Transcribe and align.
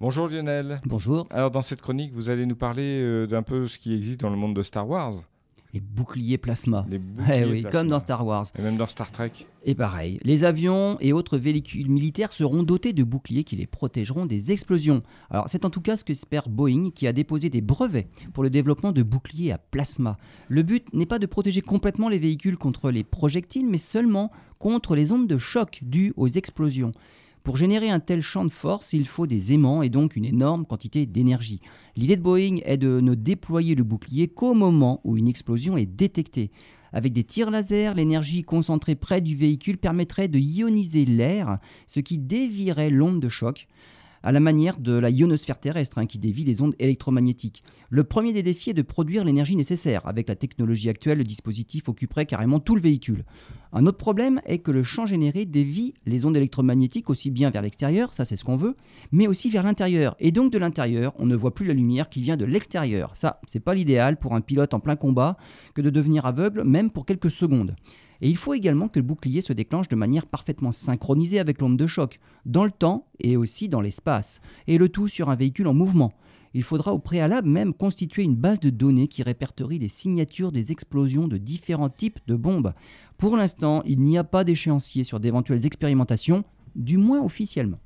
Bonjour 0.00 0.28
Lionel. 0.28 0.80
Bonjour. 0.86 1.26
Alors 1.30 1.50
dans 1.50 1.62
cette 1.62 1.82
chronique, 1.82 2.12
vous 2.14 2.30
allez 2.30 2.46
nous 2.46 2.56
parler 2.56 3.00
euh, 3.02 3.26
d'un 3.26 3.42
peu 3.42 3.66
ce 3.68 3.78
qui 3.78 3.94
existe 3.94 4.20
dans 4.20 4.30
le 4.30 4.36
monde 4.36 4.54
de 4.56 4.62
Star 4.62 4.88
Wars. 4.88 5.12
Les 5.74 5.78
boucliers 5.80 6.38
plasma. 6.38 6.84
Les 6.90 6.98
boucliers 6.98 7.42
Eh 7.42 7.44
oui, 7.44 7.60
plasma. 7.60 7.78
comme 7.78 7.88
dans 7.88 8.00
Star 8.00 8.26
Wars. 8.26 8.46
Et 8.58 8.62
même 8.62 8.76
dans 8.76 8.86
Star 8.86 9.10
Trek. 9.12 9.30
Et 9.64 9.74
pareil, 9.74 10.18
les 10.24 10.42
avions 10.44 10.96
et 11.00 11.12
autres 11.12 11.36
véhicules 11.38 11.88
militaires 11.88 12.32
seront 12.32 12.62
dotés 12.64 12.92
de 12.92 13.04
boucliers 13.04 13.44
qui 13.44 13.54
les 13.56 13.66
protégeront 13.66 14.24
des 14.26 14.50
explosions. 14.52 15.02
Alors 15.28 15.48
c'est 15.50 15.64
en 15.66 15.70
tout 15.70 15.82
cas 15.82 15.96
ce 15.96 16.04
qu'espère 16.04 16.48
Boeing 16.48 16.90
qui 16.92 17.06
a 17.06 17.12
déposé 17.12 17.50
des 17.50 17.60
brevets 17.60 18.08
pour 18.32 18.42
le 18.42 18.50
développement 18.50 18.92
de 18.92 19.02
boucliers 19.02 19.52
à 19.52 19.58
plasma. 19.58 20.16
Le 20.48 20.62
but 20.62 20.92
n'est 20.94 21.06
pas 21.06 21.18
de 21.18 21.26
protéger 21.26 21.60
complètement 21.60 22.08
les 22.08 22.18
véhicules 22.18 22.56
contre 22.56 22.90
les 22.90 23.04
projectiles, 23.04 23.68
mais 23.68 23.78
seulement 23.78 24.32
contre 24.58 24.96
les 24.96 25.12
ondes 25.12 25.28
de 25.28 25.36
choc 25.36 25.80
dues 25.82 26.14
aux 26.16 26.26
explosions. 26.28 26.92
Pour 27.42 27.56
générer 27.56 27.88
un 27.88 28.00
tel 28.00 28.20
champ 28.20 28.44
de 28.44 28.50
force, 28.50 28.92
il 28.92 29.06
faut 29.06 29.26
des 29.26 29.54
aimants 29.54 29.82
et 29.82 29.88
donc 29.88 30.14
une 30.14 30.26
énorme 30.26 30.66
quantité 30.66 31.06
d'énergie. 31.06 31.60
L'idée 31.96 32.16
de 32.16 32.22
Boeing 32.22 32.58
est 32.64 32.76
de 32.76 33.00
ne 33.00 33.14
déployer 33.14 33.74
le 33.74 33.82
bouclier 33.82 34.28
qu'au 34.28 34.52
moment 34.52 35.00
où 35.04 35.16
une 35.16 35.28
explosion 35.28 35.78
est 35.78 35.86
détectée. 35.86 36.50
Avec 36.92 37.12
des 37.12 37.24
tirs 37.24 37.50
laser, 37.50 37.94
l'énergie 37.94 38.42
concentrée 38.42 38.94
près 38.94 39.22
du 39.22 39.36
véhicule 39.36 39.78
permettrait 39.78 40.28
de 40.28 40.38
ioniser 40.38 41.06
l'air, 41.06 41.58
ce 41.86 42.00
qui 42.00 42.18
dévierait 42.18 42.90
l'onde 42.90 43.20
de 43.20 43.28
choc, 43.28 43.68
à 44.22 44.32
la 44.32 44.40
manière 44.40 44.78
de 44.78 44.92
la 44.92 45.10
ionosphère 45.10 45.58
terrestre 45.58 45.98
hein, 45.98 46.06
qui 46.06 46.18
dévie 46.18 46.44
les 46.44 46.60
ondes 46.62 46.74
électromagnétiques. 46.78 47.62
Le 47.88 48.04
premier 48.04 48.32
des 48.32 48.42
défis 48.42 48.70
est 48.70 48.74
de 48.74 48.82
produire 48.82 49.24
l'énergie 49.24 49.56
nécessaire. 49.56 50.06
Avec 50.06 50.28
la 50.28 50.36
technologie 50.36 50.88
actuelle, 50.88 51.18
le 51.18 51.24
dispositif 51.24 51.88
occuperait 51.88 52.26
carrément 52.26 52.60
tout 52.60 52.74
le 52.74 52.80
véhicule. 52.80 53.24
Un 53.72 53.86
autre 53.86 53.98
problème 53.98 54.40
est 54.46 54.58
que 54.58 54.70
le 54.70 54.82
champ 54.82 55.06
généré 55.06 55.44
dévie 55.44 55.94
les 56.04 56.24
ondes 56.24 56.36
électromagnétiques 56.36 57.08
aussi 57.08 57.30
bien 57.30 57.50
vers 57.50 57.62
l'extérieur, 57.62 58.14
ça 58.14 58.24
c'est 58.24 58.36
ce 58.36 58.44
qu'on 58.44 58.56
veut, 58.56 58.76
mais 59.12 59.26
aussi 59.26 59.48
vers 59.48 59.62
l'intérieur. 59.62 60.16
Et 60.18 60.32
donc 60.32 60.52
de 60.52 60.58
l'intérieur, 60.58 61.14
on 61.18 61.26
ne 61.26 61.36
voit 61.36 61.54
plus 61.54 61.66
la 61.66 61.74
lumière 61.74 62.08
qui 62.08 62.20
vient 62.20 62.36
de 62.36 62.44
l'extérieur. 62.44 63.12
Ça, 63.14 63.40
c'est 63.46 63.60
pas 63.60 63.74
l'idéal 63.74 64.18
pour 64.18 64.34
un 64.34 64.40
pilote 64.40 64.74
en 64.74 64.80
plein 64.80 64.96
combat 64.96 65.36
que 65.74 65.82
de 65.82 65.90
devenir 65.90 66.26
aveugle, 66.26 66.64
même 66.64 66.90
pour 66.90 67.06
quelques 67.06 67.30
secondes. 67.30 67.76
Et 68.22 68.28
il 68.28 68.36
faut 68.36 68.54
également 68.54 68.88
que 68.88 68.98
le 68.98 69.04
bouclier 69.04 69.40
se 69.40 69.52
déclenche 69.52 69.88
de 69.88 69.96
manière 69.96 70.26
parfaitement 70.26 70.72
synchronisée 70.72 71.38
avec 71.38 71.60
l'onde 71.60 71.76
de 71.76 71.86
choc, 71.86 72.20
dans 72.44 72.64
le 72.64 72.70
temps 72.70 73.06
et 73.18 73.36
aussi 73.36 73.68
dans 73.68 73.80
l'espace, 73.80 74.40
et 74.66 74.78
le 74.78 74.88
tout 74.88 75.08
sur 75.08 75.30
un 75.30 75.36
véhicule 75.36 75.68
en 75.68 75.74
mouvement. 75.74 76.12
Il 76.52 76.64
faudra 76.64 76.92
au 76.92 76.98
préalable 76.98 77.48
même 77.48 77.72
constituer 77.72 78.22
une 78.22 78.34
base 78.34 78.60
de 78.60 78.70
données 78.70 79.08
qui 79.08 79.22
répertorie 79.22 79.78
les 79.78 79.88
signatures 79.88 80.52
des 80.52 80.72
explosions 80.72 81.28
de 81.28 81.36
différents 81.36 81.90
types 81.90 82.18
de 82.26 82.34
bombes. 82.34 82.74
Pour 83.18 83.36
l'instant, 83.36 83.82
il 83.86 84.00
n'y 84.00 84.18
a 84.18 84.24
pas 84.24 84.42
d'échéancier 84.42 85.04
sur 85.04 85.20
d'éventuelles 85.20 85.64
expérimentations, 85.64 86.44
du 86.74 86.96
moins 86.96 87.22
officiellement. 87.22 87.78